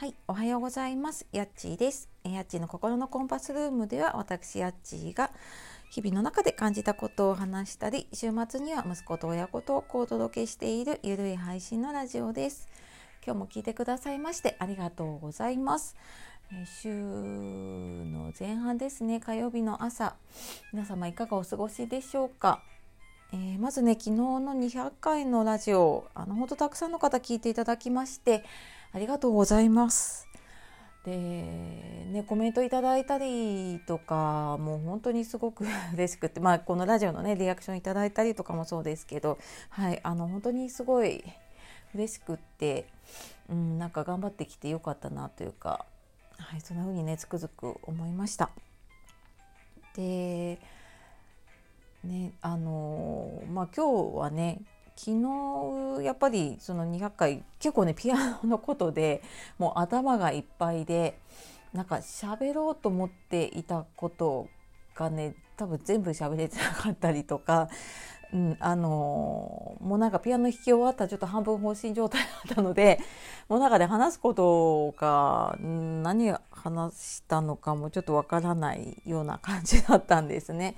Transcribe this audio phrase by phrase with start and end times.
[0.00, 1.26] はい、おはようございます。
[1.32, 2.08] やっちーです。
[2.22, 5.32] やっちーの心のコンパスルームでは私やっちーが
[5.90, 12.68] 日々の中で感じたことを話したり、週末には息子と親子トークをお届けしているゆるい配信のラジオです。
[13.26, 15.96] 今日も聞いてくださいましてありがとうございます。
[16.52, 20.14] え週の前半ですね、火曜日の朝、
[20.72, 22.62] 皆様いかがお過ごしでしょうか？
[23.32, 28.42] えー、まずね昨日の200回のラジオあの本当たくさんの方聞いていただきまして
[28.92, 30.28] ありがとうございます。
[31.04, 39.38] でねコメントいただいたりとかもう本当にすごく 嬉しくてまあこのラジオのねリアクションいただいたりとかもそうですけど
[39.70, 41.24] はいあの本当にすごい
[41.94, 42.88] 嬉しくって、
[43.48, 45.86] うん、なんか頑張ってきてよかったなというか、
[46.36, 48.50] はい、そんな風にねつくづく思いました。
[49.94, 50.60] で
[52.04, 54.60] ねあのまあ今日はね
[54.98, 59.22] 昨日やっぱりその200回結構ねピアノのことで
[59.56, 61.20] もう頭がいっぱいで
[61.72, 64.48] なんか喋ろうと思っていたこと
[64.96, 67.68] がね多分全部喋れてなかったりとか
[68.32, 73.00] うん、あのもうなんかピアノ弾き終わったらちょっと半分放心状態だったので
[73.48, 80.76] もう中で話すことが何話したのかもちょっとわからないような感じだったんですね。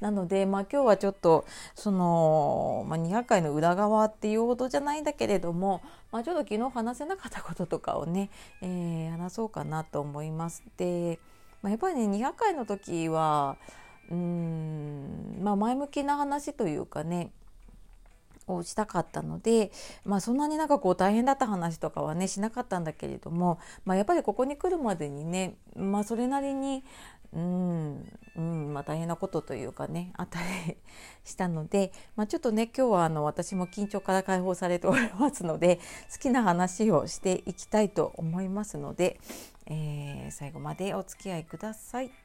[0.00, 1.44] なので、まあ、今日はちょっと
[1.74, 5.80] その、まあ、200回の裏側っていうほどじゃないんだけれども、
[6.12, 10.62] まあ、ちょっと昨日話せなかったこととかをね、えー、話そうかなと思います。
[10.76, 11.18] で、
[11.62, 13.56] まあ、やっぱりね200回の時は
[14.12, 17.32] うんまあ前向きな話というかね
[18.46, 19.70] をしたかったので、
[20.04, 26.84] まあ、そんなになんかこう大変だった話とかはねしなかったんだけれども、まあ、やっぱりここに来るまでにね、まあ、それなりに
[27.32, 30.76] うん、うんまあ、大変なことというかねあったり
[31.24, 35.76] したので、まあ、ちょっとね今日はあの私も緊張から解放されておりますので
[36.12, 39.18] 好きな話をしていきたいと思いますので、
[39.66, 42.21] えー、最後までお付き合いください。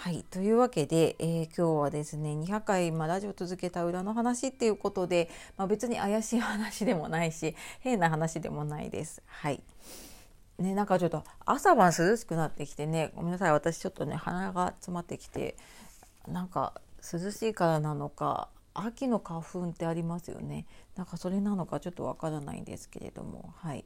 [0.00, 0.24] はい。
[0.30, 9.24] というわけで、えー、今日はですね200回、ま、ラジオ続けた裏の話っていうことで、まあ、別に怪しい話でもないし変な話でもないです。
[9.26, 9.60] はい。
[10.60, 13.52] ね、なんかちょっと朝晩涼しくなってきてねごめんなさい。
[13.52, 15.56] 私ちょっとね鼻が詰まってきて
[16.28, 20.66] なんか涼しいからなのか秋の花粉ってありますよね。
[20.94, 23.84] なんかそれなのかちょっとわからないんですけれどもはい、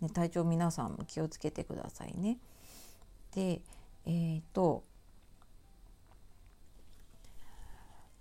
[0.00, 2.38] ね、体調皆さんも気をつけてくださいね。
[3.36, 3.62] で
[4.04, 4.82] えーと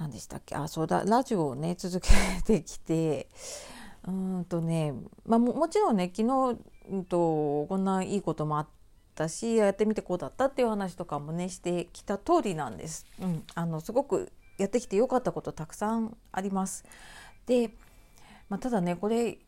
[0.00, 0.56] 何でしたっけ？
[0.56, 2.08] あそうだラジオをね続け
[2.44, 3.28] てきて
[4.08, 4.94] うんとね、
[5.26, 6.58] まあ、ももちろんね昨日、
[6.90, 8.68] うんと、こんないいこともあっ
[9.14, 13.04] たしやってみてこうだったっていう話とかもねしてきた通りなんです。
[13.20, 16.84] うん、あのすごくやってきてよかったことたくさんあります。
[17.44, 17.74] で、
[18.48, 19.38] まあ、ただねこれ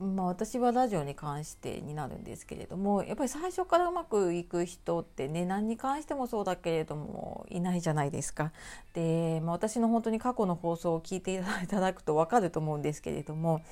[0.00, 8.52] まあ、私はラジオに関してになるんですけれどもやっぱり最初からうまくいく人ってね何に関してもそうだけれどもいないじゃないですか。
[8.92, 13.62] で、まあ、私の本当に過去の放送を聞いていただくと分かると思うんですけれども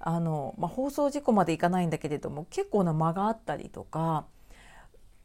[0.00, 4.26] あの、まあ、放送事故までいかないんだけれども結構な間があったりとか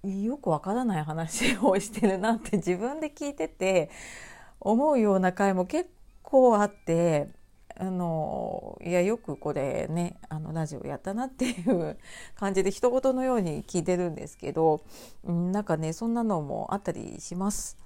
[0.03, 3.89] よくわからない話をしてるなって自分で聞いてて
[4.59, 5.89] 思うような回も結
[6.21, 7.42] 構あって。
[7.75, 11.97] あのいやよくこれねあのラジオやったなっていう
[12.35, 14.83] 感じで一言のように聞いてるんですけど、
[15.23, 17.77] うん、なんかねそんなのもあったりします。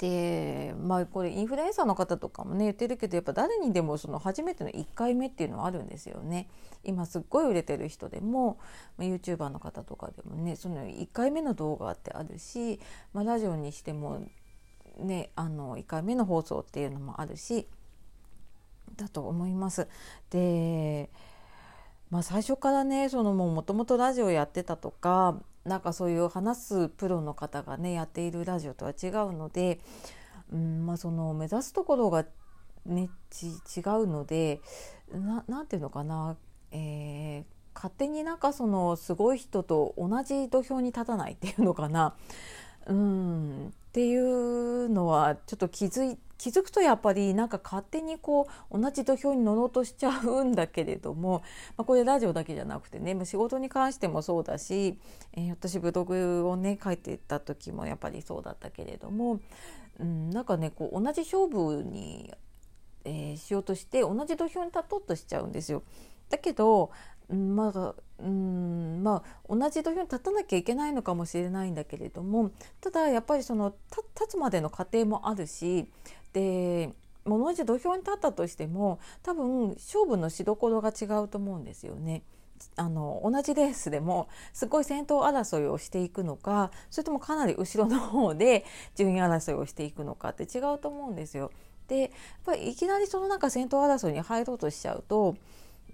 [0.00, 6.48] でまあこれインフルエンサーの方とかもね言ってるけどやっぱ誰にでもその初めての1回目っていうのはあるんですよね。
[6.84, 8.58] 今すっごい売れてる人でも、
[8.98, 12.80] YouTuber の方とかでもねその1回目の動画ってあるし、
[13.12, 14.26] まあ、ラジオにしても
[14.98, 17.66] ねあの1回目の放送っていうのもあるし。
[19.00, 19.88] だと思います。
[20.30, 21.10] で
[22.10, 29.78] まあ、最初からねそのもともとラジオやってたとかなんかそういう話すプロの方がねやっているラジオとは違うので、
[30.52, 32.24] うんまあ、その目指すところが、
[32.84, 34.60] ね、ち違うので
[35.46, 36.36] 何て言うのかな、
[36.72, 42.16] えー、勝手になんかそのすごい人と同じ土俵に立たないっていうのかな、
[42.86, 51.42] うん、っていうのはちょっと気づいて気づくとやっぱりなんか勝手にこう同じ土俵に乗ろうとしちゃうんだけれども、
[51.76, 54.98] まあ、これラジオだけじゃなくてね仕事に関してもそうだし、
[55.34, 59.38] えー、私ブログをね書いてた時もやっぱりそうだったけれども、
[59.98, 62.32] うん、なんかねこう同じ勝負に、
[63.04, 65.82] えー、しようとして同じ土俵に立とうとしちゃうんですよ。
[66.30, 66.90] だけど
[67.34, 72.50] まあうんまあ、同じ土俵に立たなきゃいけないのかもしれないんだけれども
[72.80, 73.74] ただやっぱりその
[74.14, 75.86] 立つまでの過程もあるし
[76.34, 76.92] で
[77.24, 82.22] 物同じ土俵に立ったとしても多分勝負のしどころが違うと思うんですよね。
[82.76, 88.66] あの同じレースでもすごい先頭争いをしていくのかそれともかなり後ろの方で
[88.96, 91.52] 順位争いをしていくのかって違うと思うんですよ。
[91.88, 92.10] でやっ
[92.44, 95.36] ぱりいきなりその中先頭争いに入ろうとしちゃうと、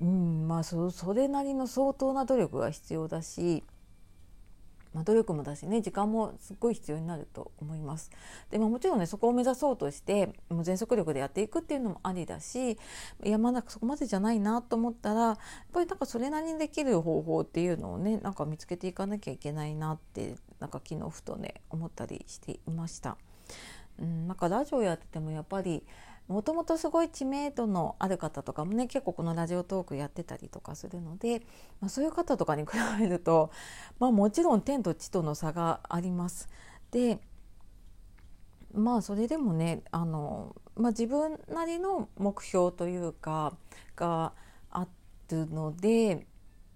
[0.01, 3.65] うんまあそ、それなりの相当な努力が必要だし
[4.97, 8.11] まあ、努力もだしね時間もすっごい必要になると思います。
[8.51, 12.79] で、まあ、もちろんねそこを目指そうとしてもう全速力でやっていくっていうのもありだし
[13.23, 15.37] いやまだそこまでじゃないなと思ったらやっ
[15.71, 23.19] ぱりなんかそれなりにできる方法っていうのをねなんか見つけていかなきゃいけないなってなんか昨日ふとね思ったりしていました。
[23.99, 25.83] うん、なんかラジオやっててもやっぱり
[26.29, 31.41] もともとすごい知名度のある方とかもね結構このラジオトークやってたりとかするので、
[31.81, 33.51] まあ、そういう方とかに比べると、
[33.99, 36.49] まあ、もちろん天と地との差があります。
[36.91, 37.21] で
[38.75, 43.55] まあそれでもねあの、まあ、自分なりの目標というか
[43.95, 44.33] が
[44.71, 44.87] あ
[45.31, 46.27] るので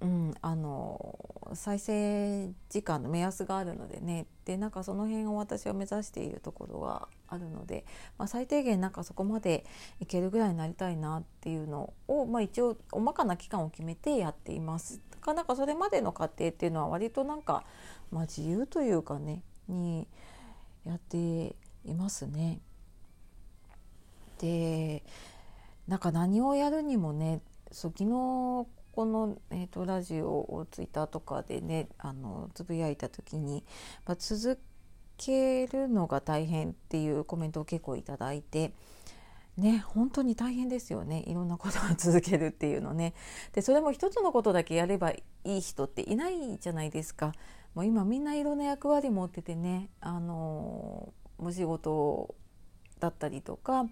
[0.00, 1.18] うん、あの
[1.52, 7.84] 再生時間の目安があるのでねでなんかその辺を私は目指しているところがあるので、
[8.18, 9.64] まあ、最低限なんかそこまで
[10.00, 15.00] いけるぐらいになりたいなっていうのを、まあ、一応大まかな期間を決めてやっています。
[15.10, 17.64] だからなんかそれまでの過程っていうのは割となんか、
[18.10, 20.08] まあ、自由というかねに
[20.84, 22.60] やっていますね。
[24.38, 25.02] で
[25.86, 33.64] なんか何をやるにもねそう昨日この、えーと、ラジオをツイッターとかでねあのつぶやいた時に、
[34.06, 34.60] まあ、続
[35.20, 38.72] けるのが大変っていうコメントを結構いただいて。
[39.56, 43.12] ね、本当に大変ですよねいろんなことを続けるっていうのね
[43.52, 47.34] でそれも一つのことだけやればいい人っていないじゃないですか
[47.74, 52.34] もう今みんないろんな役割持っててねあのお仕事
[53.00, 53.84] だったりとか、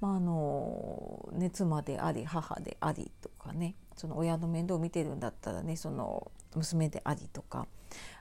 [0.00, 7.66] まあ、あのね、妻であり母でありとかねその親の面倒を見てるんだったらねその娘でありとか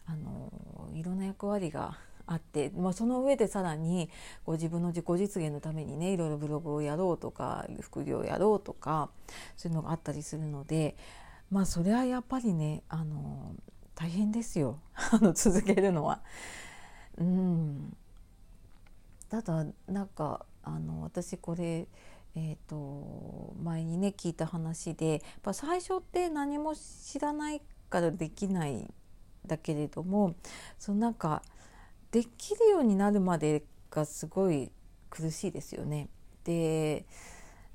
[0.06, 0.51] あの
[0.94, 1.97] いろんな役割が
[2.31, 4.10] あって、まあ、その上でさらに
[4.45, 9.10] こう自分の自己実現のためにねいろいろブログをやろうとか副業をやろうとか
[9.57, 10.95] そういうのがあったりするので
[11.51, 13.54] まあそれはやっぱりねあの
[13.95, 14.80] 大変ですよ
[15.36, 16.22] 続けるのは。
[17.18, 17.98] うん
[19.30, 21.88] ただなんかあの私これ
[22.33, 28.89] えーと、前にね聞いた話でやっぱ最初って何も知らないからできない
[29.45, 30.36] だけれども
[30.80, 31.42] そのなんか
[32.12, 34.72] できるようになるまでがすごい
[35.10, 36.10] 苦しいですよね。
[36.44, 37.06] で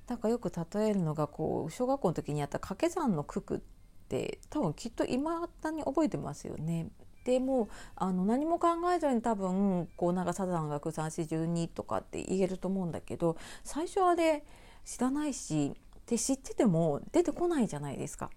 [0.08, 3.60] なんかよく例えるのがこう小学校の時にやった掛け算の九九っ
[4.08, 6.88] て多分きっと今だに覚えてますよね。
[7.24, 14.44] でもあの何も考えずに多分こうなんかサザン学三四十二とかって言えると思うんだけど最初あれ
[14.84, 15.74] 知らないし
[16.06, 18.30] で知ってても出てこないじゃないですか。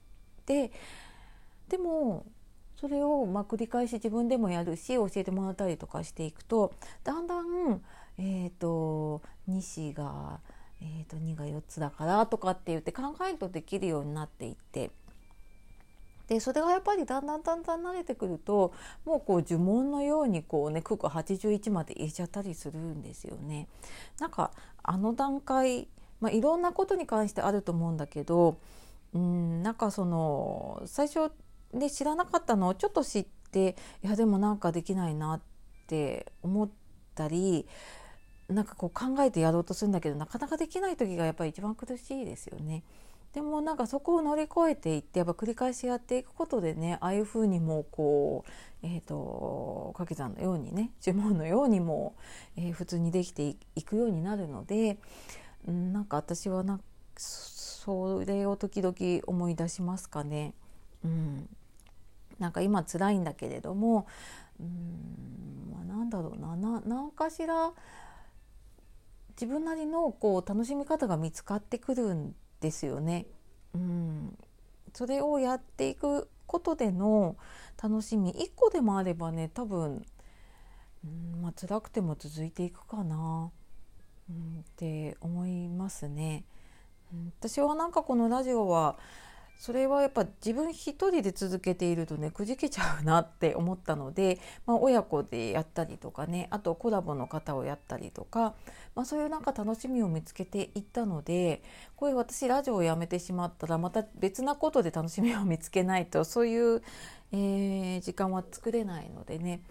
[0.48, 0.72] で
[1.68, 2.26] でも
[2.80, 6.74] それをまあ繰り返し自分でもやるし教えてもらったりとかしていくと
[7.04, 7.82] だんだん、
[8.18, 10.40] えーと、西が、
[10.82, 14.92] えーと、と2が4つだからとかって言って考えるとできるようになっていって
[16.30, 18.72] でそれがやっぱりだんだんだんだん慣れてくると
[19.04, 23.68] もうこう呪文のようにこうね九九81まで入れちゃったりするんですよね。
[24.20, 24.52] なんか
[24.84, 25.88] あの段階、
[26.22, 28.58] まあ、いろんなことに関してあると思うんだけど
[29.14, 31.32] うんなんかその最初
[31.74, 35.42] で知らなかったのをちょっと知っていやでもなんかできないなっ
[35.88, 36.70] て思っ
[37.16, 37.68] たり
[38.48, 42.84] なんかこう考えてやろうとするんだけどなかなかできない時がやっぱり一番苦しいですよね。
[43.34, 52.16] でもなんかそこを乗り越えていってやっぱ繰り返しやっていくことでねああいうふうにもこうえーと、掛け算のようにね呪文のようにも、
[52.56, 54.98] えー、普通にできていくようになるので、
[55.68, 56.80] うん、なんか私はな
[57.18, 60.54] それを時々思い出しますかね。
[61.04, 61.50] うん、
[62.40, 64.08] なんか今辛いんだけれども、
[64.60, 66.56] うんまあ、なんだろうな。
[66.56, 67.72] な何かしら
[69.32, 73.26] 自分なりのこう楽しみ方が見つかってくるんですよね。
[73.74, 74.38] うん、
[74.94, 77.38] それをやっていくことでの
[77.82, 78.34] 楽しみ。
[78.34, 80.06] 1個でもあればね多分、
[81.06, 83.52] うんまあ辛くても続いていくかな、
[84.30, 86.44] うん、って思いますね。
[87.14, 88.98] うん、私はなんかこのラジオは
[89.60, 98.56] それはやっぱ自分一人で続けているとねくじけちゃうなって思ったので、まあ、親子でやったりとかねあとコラボの方をやったりとか、
[98.96, 101.62] まあ、そういうなんか楽しみを見つけていったので
[101.98, 106.82] これ私ラジオをやめてしまったらまた別なことで楽しみを見つけないとそういう、
[107.34, 109.62] えー、時間は作れないのでね。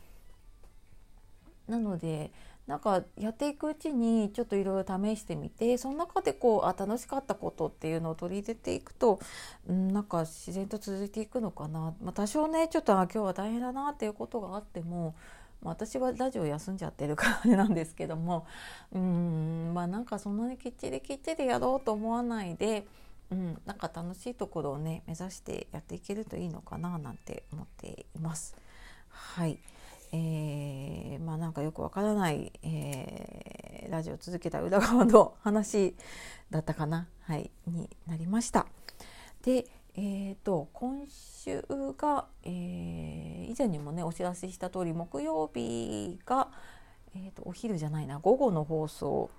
[1.67, 2.31] なので
[2.69, 9.19] なんかやっていくうちにちょっといろいろ試してみてその中でこうあ楽しかったことっていうのを取り入れていくと、
[9.67, 15.15] うん、なんか自然と続いていくのかな、まあ、多少ねちょっとあ今日は大変だなっていうことがあっても、
[15.63, 18.47] まあ、私はラジオ休んじゃってるからなんですけども
[18.93, 22.87] うんまあなんかそんなにきっちりきっちりやろうと思わないで。
[23.31, 28.57] うん、なんか楽しいところをね目指してやっていけるといいのかななんて思っています。
[29.11, 29.59] はい、
[30.13, 35.95] えー、まあなんかよくわからない、えー、ラジオを続けた裏側の話
[36.51, 38.67] だったかな、はい、になりました。
[39.43, 41.65] で、えーと、今週
[41.97, 46.49] が、えー、以前にもねお知らせした通り木曜日が、
[47.15, 49.31] えーと、お昼じゃないな午後の放送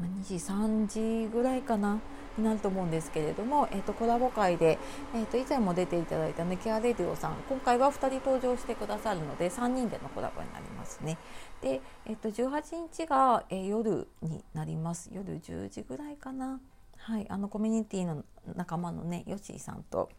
[0.00, 2.00] 2時3時ぐらいかな
[2.36, 4.78] になると思うんですけれども、えーと、コラボ会で、
[5.14, 11.18] えーと、以前も出ていただいたねケアレディオさん今回は2人登場してくださるので3人でのコラボになりますね。
[11.60, 16.60] で、えー、と18日が、えー、夜になります夜10時ぐらいかな。
[16.96, 18.24] はい、あのコミュニティの
[18.54, 20.10] 仲間のねヨッシーさんと、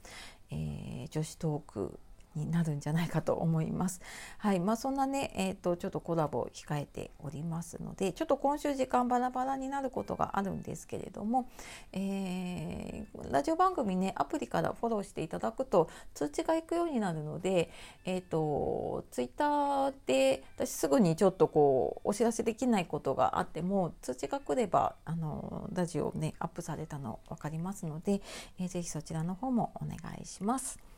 [0.50, 2.00] えー、女子トーク
[2.40, 4.02] になるんじゃないかと思います。
[4.38, 11.50] はいまあ、そんなね、えーと、ちょっとコラボを控えておりますのでちょっと今週時間バラバラになることがあるんですけれども、
[11.92, 17.70] えー、ラジオ番組ねアプリからフォローしていただくと通知がいくようになるので、
[18.06, 28.22] えーと、ツイッターで私すぐにちょっとこうお知らせできないことがあっても通知が来ればあのラジオねアップされたの分かりますので、
[28.60, 30.89] えー、ぜひそちらの方もお願いします。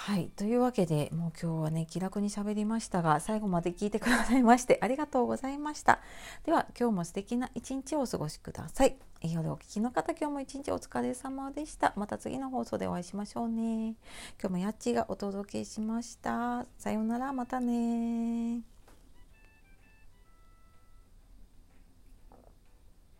[0.00, 0.30] はい。
[0.36, 5.98] というわけでもう今日はね気楽に喋りましたが最後まで聞いてくださいましてありがとうございました。
[6.46, 8.96] では今日も素敵な一日をお過ごしください。
[9.20, 11.92] 夜お聞きの方今日も一日お疲れ様でした。
[11.96, 13.96] また次の放送でお会いしましょうね。
[14.40, 16.64] 今日もやっちがお届けしました。
[16.78, 18.77] さようならまたね